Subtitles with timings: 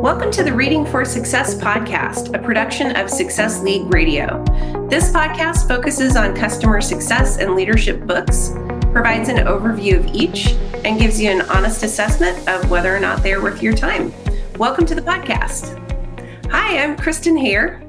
[0.00, 4.42] Welcome to the Reading for Success podcast, a production of Success League Radio.
[4.88, 8.54] This podcast focuses on customer success and leadership books,
[8.92, 10.52] provides an overview of each,
[10.86, 14.10] and gives you an honest assessment of whether or not they are worth your time.
[14.56, 15.76] Welcome to the podcast.
[16.50, 17.86] Hi, I'm Kristen Hayer.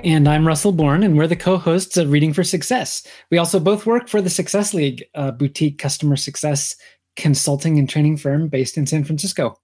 [0.00, 3.06] And I'm Russell Bourne, and we're the co hosts of Reading for Success.
[3.30, 5.02] We also both work for the Success League,
[5.38, 6.76] boutique customer success
[7.16, 9.58] consulting and training firm based in San Francisco.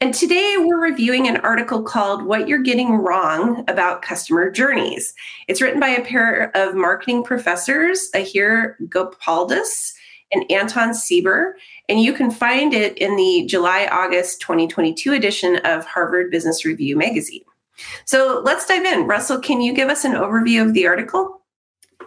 [0.00, 5.14] And today we're reviewing an article called What You're Getting Wrong About Customer Journeys.
[5.48, 9.94] It's written by a pair of marketing professors, Ahir Gopaldas
[10.32, 11.56] and Anton Siebert,
[11.88, 16.96] and you can find it in the July August 2022 edition of Harvard Business Review
[16.96, 17.44] magazine.
[18.04, 19.06] So let's dive in.
[19.06, 21.42] Russell, can you give us an overview of the article?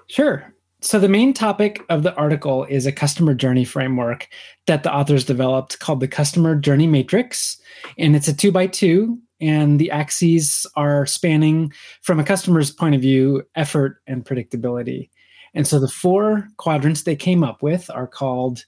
[0.08, 0.53] Sure.
[0.81, 4.29] So, the main topic of the article is a customer journey framework
[4.65, 7.59] that the authors developed called the Customer Journey Matrix.
[7.97, 12.95] And it's a two by two, and the axes are spanning from a customer's point
[12.95, 15.09] of view effort and predictability.
[15.53, 18.64] And so, the four quadrants they came up with are called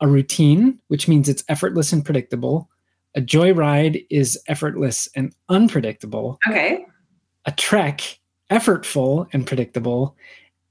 [0.00, 2.68] a routine, which means it's effortless and predictable.
[3.14, 6.38] A joyride is effortless and unpredictable.
[6.46, 6.84] Okay.
[7.46, 8.18] A trek,
[8.50, 10.14] effortful and predictable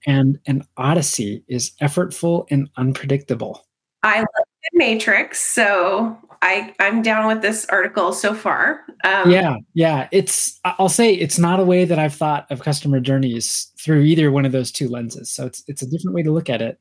[0.05, 3.65] and an odyssey is effortful and unpredictable.
[4.03, 8.81] I love the Matrix, so I I'm down with this article so far.
[9.03, 10.07] Um, yeah, yeah.
[10.11, 14.31] It's I'll say it's not a way that I've thought of customer journeys through either
[14.31, 15.31] one of those two lenses.
[15.31, 16.79] So it's it's a different way to look at it.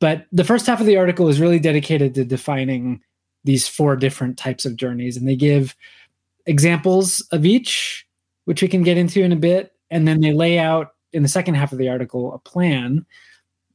[0.00, 3.00] But the first half of the article is really dedicated to defining
[3.44, 5.76] these four different types of journeys, and they give
[6.46, 8.06] examples of each,
[8.44, 11.28] which we can get into in a bit, and then they lay out in the
[11.28, 13.04] second half of the article a plan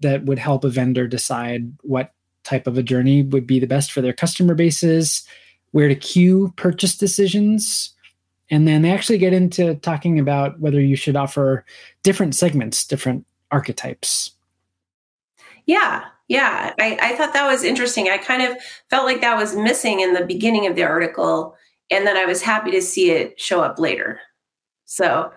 [0.02, 3.92] that would help a vendor decide what type of a journey would be the best
[3.92, 5.28] for their customer bases,
[5.72, 7.94] where to queue purchase decisions.
[8.50, 11.66] And then they actually get into talking about whether you should offer
[12.04, 14.32] different segments, different archetypes.
[15.66, 16.74] Yeah, yeah.
[16.80, 18.10] I, I thought that was interesting.
[18.10, 18.58] I kind of
[18.90, 21.56] felt like that was missing in the beginning of the article.
[21.90, 24.20] And then I was happy to see it show up later.
[24.86, 25.32] So,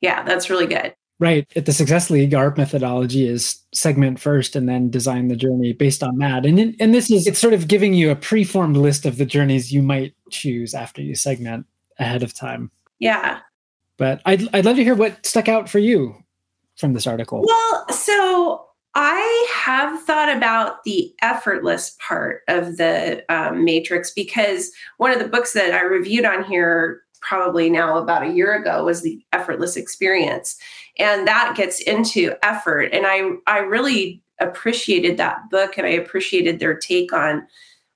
[0.00, 0.94] yeah, that's really good.
[1.20, 1.46] Right.
[1.54, 6.02] At the Success League, our methodology is segment first and then design the journey based
[6.02, 6.44] on that.
[6.44, 9.72] And and this is it's sort of giving you a preformed list of the journeys
[9.72, 11.66] you might choose after you segment
[11.98, 12.70] ahead of time.
[12.98, 13.40] Yeah.
[13.96, 16.16] But I'd I'd love to hear what stuck out for you
[16.76, 17.42] from this article.
[17.46, 25.12] Well, so I have thought about the effortless part of the um, matrix because one
[25.12, 29.02] of the books that I reviewed on here probably now about a year ago was
[29.02, 30.56] the effortless experience
[30.98, 32.90] and that gets into effort.
[32.92, 37.46] And i i really appreciated that book and i appreciated their take on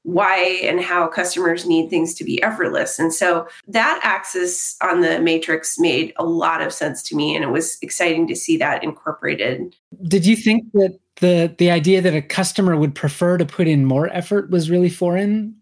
[0.09, 2.99] why and how customers need things to be effortless.
[2.99, 7.45] And so that axis on the matrix made a lot of sense to me and
[7.45, 9.77] it was exciting to see that incorporated.
[10.05, 13.85] Did you think that the the idea that a customer would prefer to put in
[13.85, 15.55] more effort was really foreign?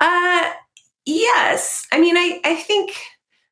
[0.00, 0.50] Uh
[1.04, 1.86] yes.
[1.92, 2.94] I mean i i think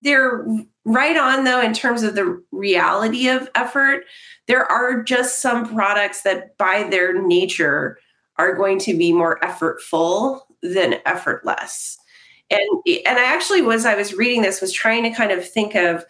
[0.03, 0.47] they're
[0.85, 4.05] right on though in terms of the reality of effort.
[4.47, 7.99] There are just some products that by their nature
[8.37, 11.99] are going to be more effortful than effortless.
[12.51, 12.61] And
[13.07, 16.05] and i actually was i was reading this was trying to kind of think of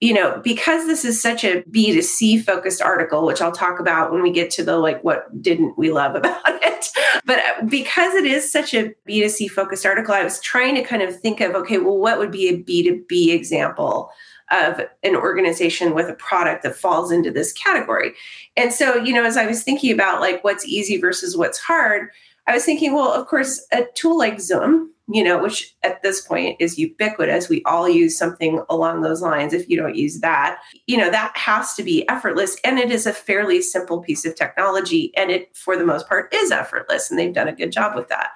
[0.00, 4.22] you know, because this is such a B2C focused article, which I'll talk about when
[4.22, 6.88] we get to the like, what didn't we love about it?
[7.24, 11.02] But uh, because it is such a B2C focused article, I was trying to kind
[11.02, 14.10] of think of, okay, well, what would be a B2B example
[14.52, 18.12] of an organization with a product that falls into this category?
[18.56, 22.10] And so, you know, as I was thinking about like what's easy versus what's hard,
[22.46, 26.20] I was thinking, well, of course, a tool like Zoom, you know, which at this
[26.20, 27.48] point is ubiquitous.
[27.48, 29.52] We all use something along those lines.
[29.52, 32.56] If you don't use that, you know, that has to be effortless.
[32.64, 35.12] And it is a fairly simple piece of technology.
[35.16, 37.08] And it, for the most part, is effortless.
[37.08, 38.30] And they've done a good job with that.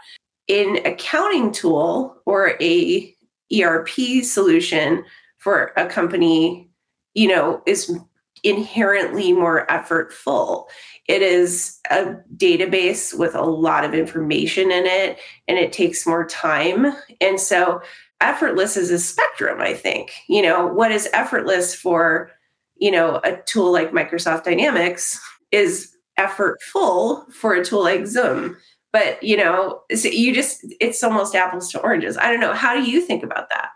[0.46, 3.14] In accounting tool or a
[3.52, 5.05] ERP solution
[5.38, 6.70] for a company,
[7.14, 7.99] you know, is
[8.44, 10.66] inherently more effortful.
[11.10, 15.18] It is a database with a lot of information in it
[15.48, 16.86] and it takes more time.
[17.20, 17.82] And so
[18.20, 20.12] effortless is a spectrum, I think.
[20.28, 22.30] You know, what is effortless for,
[22.76, 25.20] you know, a tool like Microsoft Dynamics
[25.50, 28.56] is effortful for a tool like Zoom.
[28.92, 32.16] But, you know, so you just, it's almost apples to oranges.
[32.18, 32.54] I don't know.
[32.54, 33.70] How do you think about that?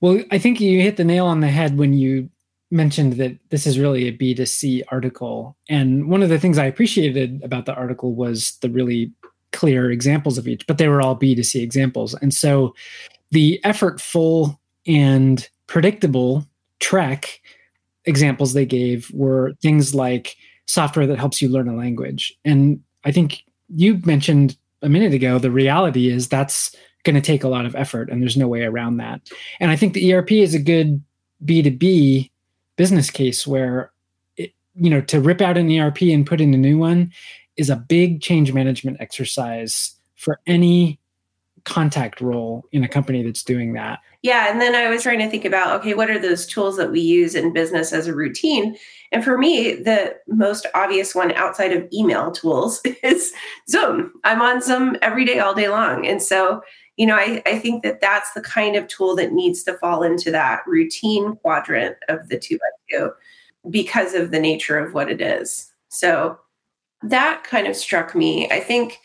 [0.00, 2.28] Well, I think you hit the nail on the head when you
[2.70, 5.56] mentioned that this is really a B2C article.
[5.68, 9.12] And one of the things I appreciated about the article was the really
[9.52, 12.14] clear examples of each, but they were all B2C examples.
[12.14, 12.74] And so
[13.30, 16.46] the effortful and predictable
[16.80, 17.40] trek
[18.04, 20.36] examples they gave were things like
[20.66, 22.34] software that helps you learn a language.
[22.44, 26.74] And I think you mentioned a minute ago the reality is that's
[27.04, 29.20] going to take a lot of effort and there's no way around that.
[29.60, 31.02] And I think the ERP is a good
[31.44, 32.30] B2B
[32.76, 33.90] business case where
[34.36, 37.12] it, you know to rip out an ERP and put in a new one
[37.56, 40.98] is a big change management exercise for any
[41.66, 43.98] contact role in a company that's doing that.
[44.22, 44.50] Yeah.
[44.50, 47.00] And then I was trying to think about okay, what are those tools that we
[47.00, 48.76] use in business as a routine?
[49.12, 53.32] And for me, the most obvious one outside of email tools is
[53.68, 54.12] Zoom.
[54.24, 56.06] I'm on Zoom every day, all day long.
[56.06, 56.62] And so,
[56.96, 60.02] you know, I, I think that that's the kind of tool that needs to fall
[60.02, 63.12] into that routine quadrant of the two by two
[63.70, 65.70] because of the nature of what it is.
[65.88, 66.38] So
[67.02, 68.50] that kind of struck me.
[68.50, 69.00] I think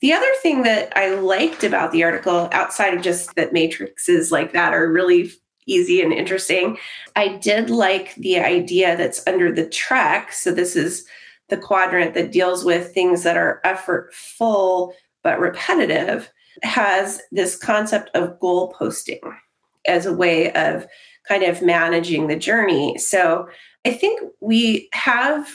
[0.00, 4.52] the other thing that I liked about the article, outside of just that matrices like
[4.52, 5.30] that are really
[5.66, 6.78] easy and interesting,
[7.16, 10.32] I did like the idea that's under the trek.
[10.32, 11.06] So this is
[11.48, 14.92] the quadrant that deals with things that are effortful
[15.22, 16.30] but repetitive,
[16.62, 19.20] has this concept of goal posting
[19.86, 20.86] as a way of
[21.26, 22.98] kind of managing the journey.
[22.98, 23.48] So
[23.84, 25.48] I think we have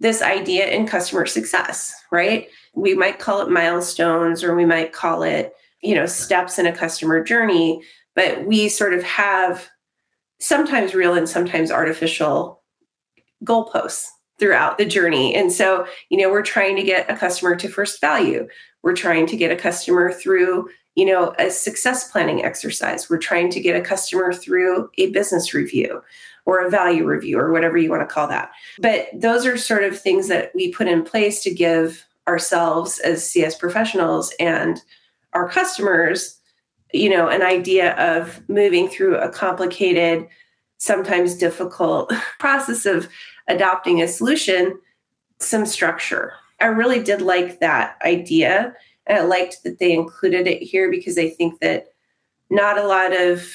[0.00, 2.48] this idea in customer success, right?
[2.76, 5.52] we might call it milestones or we might call it
[5.82, 7.82] you know steps in a customer journey
[8.14, 9.68] but we sort of have
[10.38, 12.62] sometimes real and sometimes artificial
[13.44, 14.06] goalposts
[14.38, 18.00] throughout the journey and so you know we're trying to get a customer to first
[18.00, 18.46] value
[18.86, 23.50] we're trying to get a customer through you know a success planning exercise we're trying
[23.50, 26.00] to get a customer through a business review
[26.46, 29.84] or a value review or whatever you want to call that but those are sort
[29.84, 34.82] of things that we put in place to give ourselves as CS professionals and
[35.32, 36.40] our customers,
[36.92, 40.26] you know, an idea of moving through a complicated,
[40.78, 43.08] sometimes difficult process of
[43.48, 44.78] adopting a solution,
[45.38, 46.32] some structure.
[46.60, 48.74] I really did like that idea.
[49.06, 51.88] And I liked that they included it here because I think that
[52.50, 53.46] not a lot of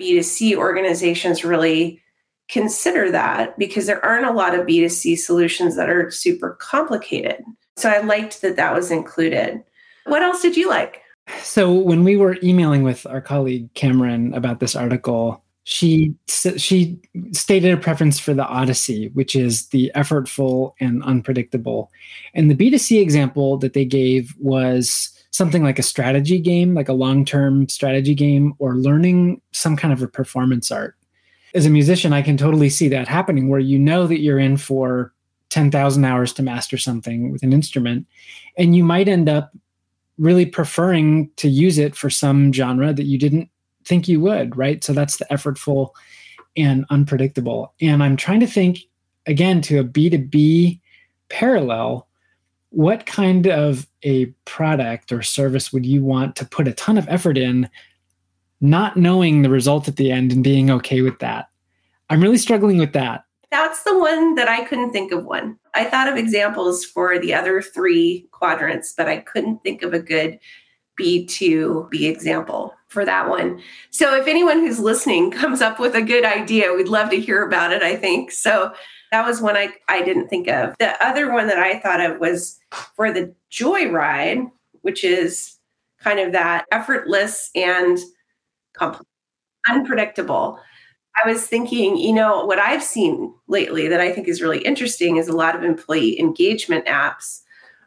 [0.00, 2.00] B2C organizations really
[2.48, 7.42] consider that because there aren't a lot of B2C solutions that are super complicated.
[7.76, 9.62] So I liked that that was included.
[10.06, 11.02] What else did you like?
[11.42, 16.12] So when we were emailing with our colleague Cameron about this article, she
[16.56, 16.98] she
[17.30, 21.92] stated a preference for the Odyssey, which is the effortful and unpredictable.
[22.34, 26.92] And the B2C example that they gave was something like a strategy game, like a
[26.92, 30.96] long-term strategy game or learning some kind of a performance art.
[31.54, 34.56] As a musician, I can totally see that happening where you know that you're in
[34.56, 35.12] for
[35.50, 38.08] 10,000 hours to master something with an instrument.
[38.58, 39.52] And you might end up
[40.18, 43.50] really preferring to use it for some genre that you didn't
[43.90, 44.82] think you would, right?
[44.82, 45.90] So that's the effortful
[46.56, 47.74] and unpredictable.
[47.80, 48.78] And I'm trying to think
[49.26, 50.80] again to a B2B
[51.28, 52.08] parallel.
[52.70, 57.08] What kind of a product or service would you want to put a ton of
[57.08, 57.68] effort in,
[58.60, 61.48] not knowing the result at the end and being okay with that?
[62.08, 65.58] I'm really struggling with that that's the one that I couldn't think of one.
[65.74, 69.98] I thought of examples for the other three quadrants, but I couldn't think of a
[69.98, 70.38] good
[71.00, 73.62] B2B example for that one.
[73.90, 77.42] So if anyone who's listening comes up with a good idea, we'd love to hear
[77.42, 78.30] about it, I think.
[78.32, 78.72] So
[79.10, 80.74] that was one I, I didn't think of.
[80.78, 84.50] The other one that I thought of was for the joyride,
[84.82, 85.56] which is
[86.00, 87.98] kind of that effortless and
[89.68, 90.58] unpredictable.
[91.22, 95.16] I was thinking, you know, what I've seen lately that I think is really interesting
[95.16, 97.42] is a lot of employee engagement apps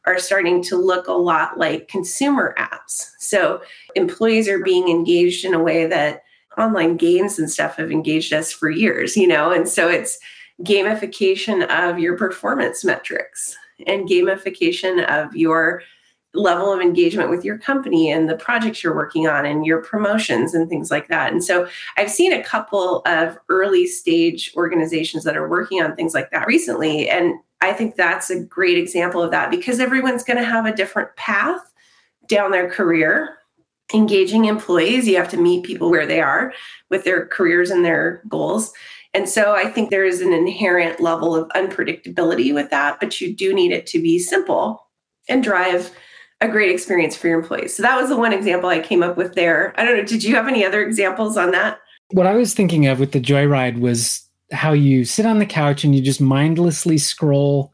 [0.06, 3.10] are starting to look a lot like consumer apps.
[3.20, 3.62] So
[3.96, 6.24] employees are being engaged in a way that
[6.58, 10.20] online games and stuff have engaged us for years, you know, and so it's
[10.62, 13.56] gamification of your performance metrics
[13.88, 15.82] and gamification of your
[16.34, 20.54] level of engagement with your company and the projects you're working on and your promotions
[20.54, 21.32] and things like that.
[21.32, 26.14] And so I've seen a couple of early stage organizations that are working on things
[26.14, 27.08] like that recently.
[27.08, 30.76] And I think that's a great example of that because everyone's going to have a
[30.76, 31.62] different path
[32.28, 33.38] down their career.
[33.94, 36.52] Engaging employees, you have to meet people where they are
[36.90, 38.74] with their careers and their goals.
[39.14, 43.36] And so I think there is an inherent level of unpredictability with that, but you
[43.36, 44.88] do need it to be simple
[45.30, 45.92] and drive
[46.44, 47.76] a great experience for your employees.
[47.76, 49.74] So that was the one example I came up with there.
[49.78, 50.04] I don't know.
[50.04, 51.80] Did you have any other examples on that?
[52.12, 54.22] What I was thinking of with the joyride was
[54.52, 57.74] how you sit on the couch and you just mindlessly scroll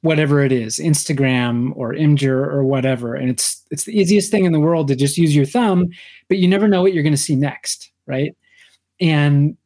[0.00, 3.14] whatever it is, Instagram or Imgur or whatever.
[3.14, 5.88] And it's it's the easiest thing in the world to just use your thumb,
[6.28, 8.36] but you never know what you're going to see next, right?
[9.00, 9.56] And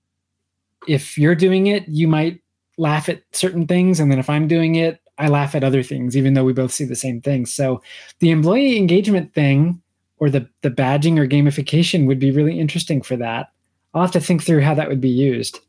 [0.87, 2.41] if you're doing it, you might
[2.77, 3.99] laugh at certain things.
[3.99, 6.73] And then if I'm doing it, I laugh at other things, even though we both
[6.73, 7.47] see the same thing.
[7.47, 7.83] So
[8.21, 9.81] the employee engagement thing
[10.19, 13.51] or the, the badging or gamification would be really interesting for that.
[13.95, 15.61] I'll have to think through how that would be used.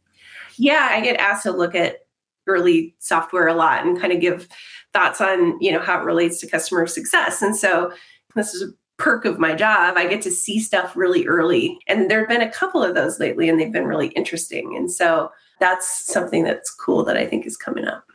[0.58, 2.06] Yeah, I get asked to look at
[2.48, 4.48] early software a lot and kind of give
[4.94, 7.42] thoughts on, you know, how it relates to customer success.
[7.42, 7.94] And so
[8.36, 9.98] this is a perk of my job.
[9.98, 11.80] I get to see stuff really early.
[11.88, 14.76] And there have been a couple of those lately and they've been really interesting.
[14.76, 18.09] And so that's something that's cool that I think is coming up.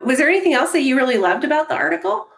[0.00, 2.28] Was there anything else that you really loved about the article?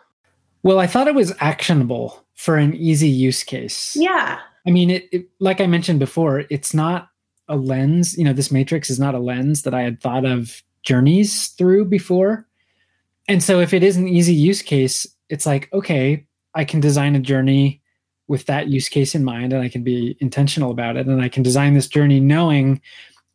[0.63, 3.97] Well, I thought it was actionable for an easy use case.
[3.99, 4.39] Yeah.
[4.67, 7.09] I mean, it, it, like I mentioned before, it's not
[7.49, 8.17] a lens.
[8.17, 11.87] You know, this matrix is not a lens that I had thought of journeys through
[11.87, 12.47] before.
[13.29, 17.15] And so, if it is an easy use case, it's like, okay, I can design
[17.15, 17.83] a journey
[18.27, 21.07] with that use case in mind, and I can be intentional about it.
[21.07, 22.81] And I can design this journey knowing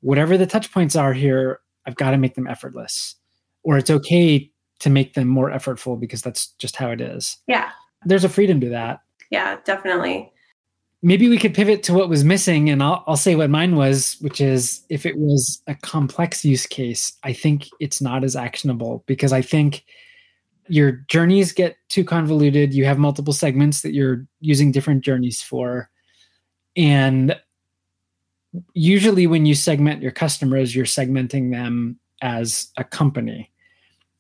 [0.01, 3.15] whatever the touch points are here, I've got to make them effortless,
[3.63, 7.38] or it's okay to make them more effortful because that's just how it is.
[7.48, 7.70] Yeah.
[8.05, 9.00] There's a freedom to that.
[9.32, 10.32] Yeah, definitely.
[11.01, 14.15] Maybe we could pivot to what was missing, and I'll, I'll say what mine was,
[14.22, 19.03] which is if it was a complex use case, I think it's not as actionable
[19.05, 19.84] because I think
[20.67, 22.74] your journeys get too convoluted.
[22.74, 25.89] You have multiple segments that you're using different journeys for.
[26.77, 27.38] And
[28.74, 33.51] usually when you segment your customers, you're segmenting them as a company.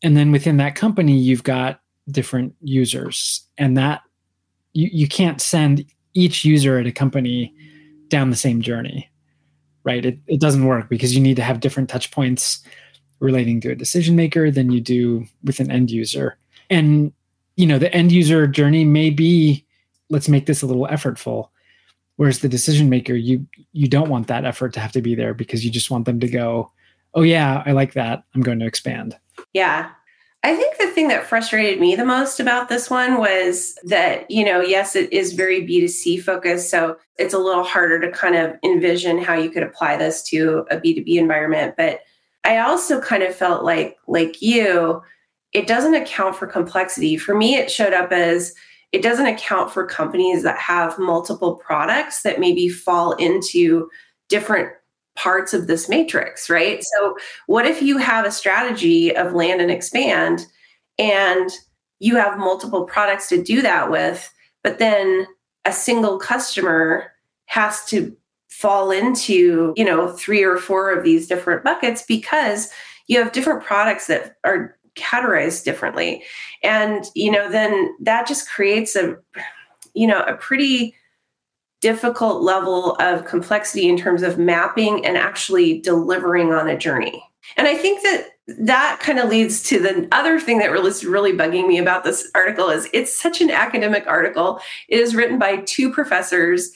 [0.03, 1.79] And then within that company, you've got
[2.09, 3.41] different users.
[3.57, 4.01] And that
[4.73, 7.53] you, you can't send each user at a company
[8.09, 9.09] down the same journey.
[9.83, 10.05] Right.
[10.05, 12.63] It, it doesn't work because you need to have different touch points
[13.19, 16.37] relating to a decision maker than you do with an end user.
[16.69, 17.11] And
[17.55, 19.65] you know, the end user journey may be
[20.09, 21.49] let's make this a little effortful
[22.17, 25.33] whereas the decision maker you you don't want that effort to have to be there
[25.33, 26.71] because you just want them to go
[27.13, 29.17] oh yeah i like that i'm going to expand
[29.53, 29.91] yeah.
[30.45, 34.43] I think the thing that frustrated me the most about this one was that you
[34.43, 38.53] know yes it is very b2c focused so it's a little harder to kind of
[38.61, 42.01] envision how you could apply this to a b2b environment but
[42.43, 45.01] i also kind of felt like like you
[45.53, 47.17] it doesn't account for complexity.
[47.17, 48.53] For me it showed up as
[48.91, 53.89] it doesn't account for companies that have multiple products that maybe fall into
[54.29, 54.71] different
[55.15, 56.83] parts of this matrix, right?
[56.83, 57.15] So,
[57.47, 60.45] what if you have a strategy of land and expand
[60.97, 61.49] and
[61.99, 64.31] you have multiple products to do that with,
[64.63, 65.27] but then
[65.65, 67.11] a single customer
[67.45, 68.15] has to
[68.49, 72.71] fall into, you know, three or four of these different buckets because
[73.07, 76.23] you have different products that are categorized differently
[76.61, 79.17] and you know then that just creates a
[79.95, 80.95] you know a pretty
[81.83, 87.21] difficult level of complexity in terms of mapping and actually delivering on a journey.
[87.57, 91.05] And i think that that kind of leads to the other thing that really is
[91.05, 94.59] really bugging me about this article is it's such an academic article.
[94.89, 96.71] It is written by two professors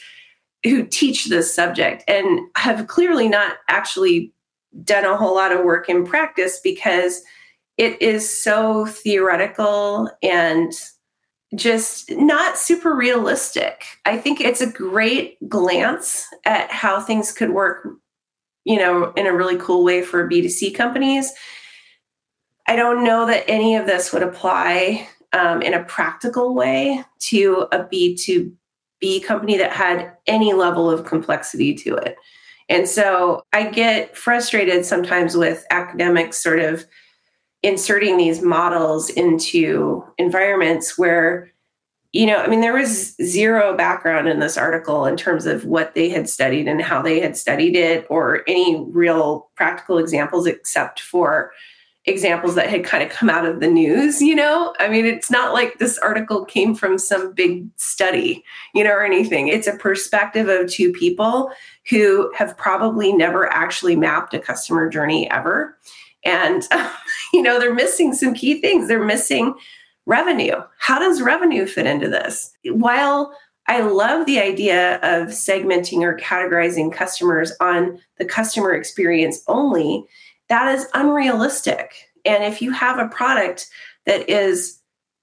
[0.64, 4.34] who teach this subject and have clearly not actually
[4.84, 7.22] done a whole lot of work in practice because
[7.78, 10.74] it is so theoretical and
[11.56, 13.86] just not super realistic.
[14.06, 17.88] I think it's a great glance at how things could work,
[18.66, 21.32] you know, in a really cool way for B2C companies.
[22.68, 27.68] I don't know that any of this would apply um, in a practical way to
[27.72, 32.18] a B2B company that had any level of complexity to it.
[32.70, 36.86] And so I get frustrated sometimes with academics sort of
[37.68, 41.52] inserting these models into environments where
[42.14, 45.94] you know i mean there was zero background in this article in terms of what
[45.94, 51.02] they had studied and how they had studied it or any real practical examples except
[51.02, 51.52] for
[52.06, 54.74] examples that had kind of come out of the news you know?
[54.80, 59.04] I mean it's not like this article came from some big study you know or
[59.04, 59.50] anything.
[59.50, 61.52] It's a perspective of two people
[61.90, 65.78] who have probably never actually mapped a customer journey ever.
[66.24, 66.64] And,
[67.34, 68.88] you know, they're missing some key things.
[68.88, 69.54] They're missing
[70.06, 70.56] revenue.
[70.80, 72.52] How does revenue fit into this?
[72.66, 73.36] While
[73.68, 80.06] I love the idea of segmenting or categorizing customers on the customer experience only,
[80.48, 81.94] that is unrealistic.
[82.24, 83.70] And if you have a product
[84.06, 84.80] that is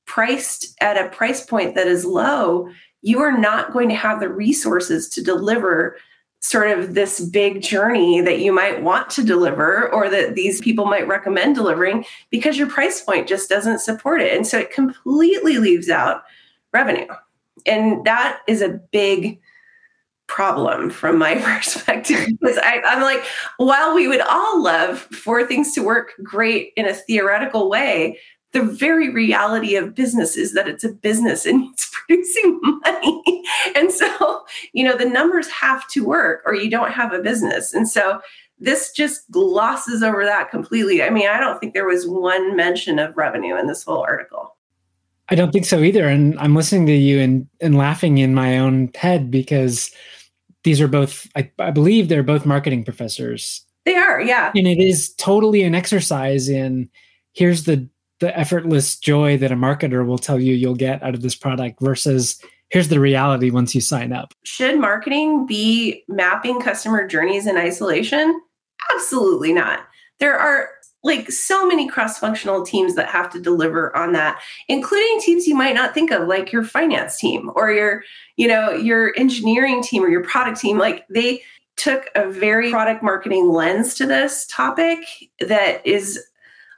[0.07, 2.69] priced at a price point that is low,
[3.01, 5.97] you are not going to have the resources to deliver
[6.45, 10.85] sort of this big journey that you might want to deliver or that these people
[10.85, 14.37] might recommend delivering because your price point just doesn't support it.
[14.37, 16.23] And so it completely leaves out
[16.71, 17.07] revenue.
[17.65, 19.41] And that is a big
[20.27, 23.25] problem from my perspective because I, am like,
[23.57, 28.19] while we would all love for things to work great in a theoretical way,
[28.53, 33.14] the very reality of business is that it's a business and it's producing money.
[34.85, 37.73] You know, the numbers have to work or you don't have a business.
[37.73, 38.21] And so
[38.59, 41.03] this just glosses over that completely.
[41.03, 44.59] I mean, I don't think there was one mention of revenue in this whole article.
[45.31, 46.07] I don't think so either.
[46.07, 49.91] And I'm listening to you and, and laughing in my own head because
[50.65, 53.65] these are both, I, I believe they're both marketing professors.
[53.87, 54.53] They are, yeah.
[54.55, 56.91] And it is totally an exercise in
[57.33, 57.89] here's the
[58.21, 61.81] the effortless joy that a marketer will tell you you'll get out of this product
[61.81, 62.41] versus
[62.75, 64.35] here's the reality once you sign up.
[64.43, 68.41] Should marketing be mapping customer journeys in isolation?
[68.93, 69.87] Absolutely not.
[70.19, 70.71] There are
[71.05, 75.75] like so many cross-functional teams that have to deliver on that including teams you might
[75.75, 78.03] not think of like your finance team or your
[78.37, 81.43] you know your engineering team or your product team like they
[81.77, 85.01] took a very product marketing lens to this topic
[85.41, 86.25] that is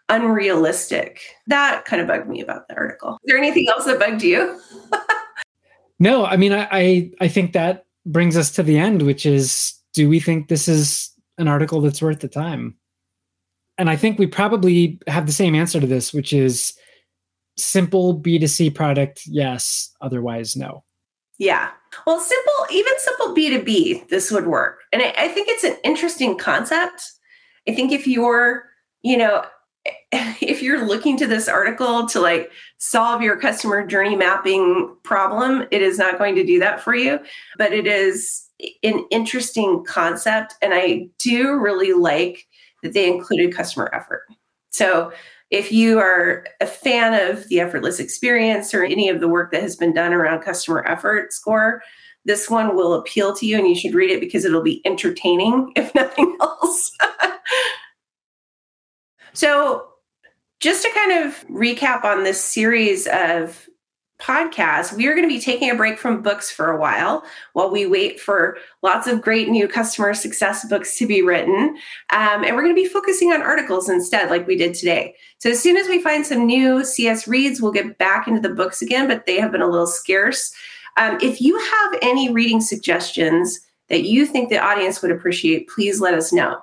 [0.09, 4.23] unrealistic that kind of bugged me about the article is there anything else that bugged
[4.23, 4.61] you
[5.99, 9.75] no i mean I, I i think that brings us to the end which is
[9.95, 12.77] do we think this is an article that's worth the time
[13.79, 16.75] and I think we probably have the same answer to this, which is
[17.59, 20.85] simple B2C product, yes, otherwise, no.
[21.39, 21.71] Yeah.
[22.07, 24.81] Well, simple, even simple B2B, this would work.
[24.93, 27.03] And I, I think it's an interesting concept.
[27.69, 28.65] I think if you're,
[29.03, 29.45] you know,
[30.13, 35.83] if you're looking to this article to like solve your customer journey mapping problem, it
[35.83, 37.19] is not going to do that for you,
[37.59, 38.49] but it is
[38.83, 40.55] an interesting concept.
[40.63, 42.47] And I do really like
[42.83, 44.23] that they included customer effort.
[44.71, 45.13] So
[45.51, 49.63] if you are a fan of the effortless experience or any of the work that
[49.63, 51.83] has been done around customer effort score,
[52.25, 55.73] this one will appeal to you and you should read it because it'll be entertaining,
[55.77, 56.91] if nothing else.
[59.37, 59.89] so,
[60.61, 63.69] just to kind of recap on this series of
[64.19, 67.23] podcasts, we are going to be taking a break from books for a while
[67.53, 71.77] while we wait for lots of great new customer success books to be written.
[72.09, 75.15] Um, and we're going to be focusing on articles instead, like we did today.
[75.37, 78.55] So, as soon as we find some new CS reads, we'll get back into the
[78.55, 80.51] books again, but they have been a little scarce.
[80.97, 86.01] Um, if you have any reading suggestions that you think the audience would appreciate, please
[86.01, 86.59] let us know.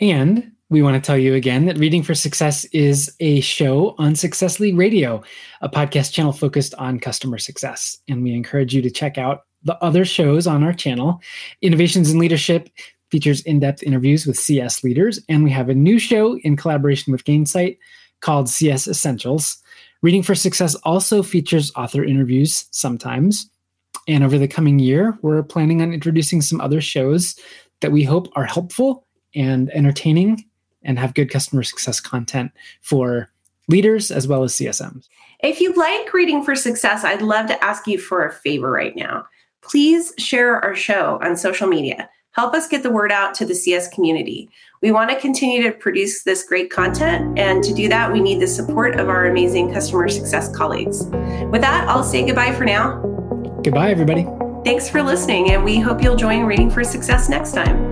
[0.00, 4.16] And we want to tell you again that Reading for Success is a show on
[4.16, 5.22] Success League Radio,
[5.60, 7.98] a podcast channel focused on customer success.
[8.08, 11.20] And we encourage you to check out the other shows on our channel.
[11.60, 12.70] Innovations in Leadership
[13.10, 15.20] features in depth interviews with CS leaders.
[15.28, 17.76] And we have a new show in collaboration with Gainsight
[18.22, 19.58] called CS Essentials.
[20.00, 23.46] Reading for Success also features author interviews sometimes.
[24.08, 27.38] And over the coming year, we're planning on introducing some other shows
[27.82, 30.42] that we hope are helpful and entertaining
[30.84, 33.30] and have good customer success content for
[33.68, 35.08] leaders as well as CSMs.
[35.40, 38.94] If you like Reading for Success, I'd love to ask you for a favor right
[38.94, 39.24] now.
[39.62, 42.08] Please share our show on social media.
[42.32, 44.48] Help us get the word out to the CS community.
[44.80, 48.40] We want to continue to produce this great content, and to do that, we need
[48.40, 51.04] the support of our amazing customer success colleagues.
[51.50, 53.00] With that, I'll say goodbye for now.
[53.62, 54.26] Goodbye, everybody.
[54.64, 57.91] Thanks for listening, and we hope you'll join Reading for Success next time.